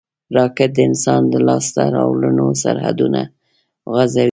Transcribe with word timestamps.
راکټ 0.35 0.69
د 0.75 0.79
انسان 0.89 1.21
د 1.29 1.35
لاسته 1.47 1.81
راوړنو 1.95 2.45
سرحدونه 2.61 3.21
غځوي 3.93 4.19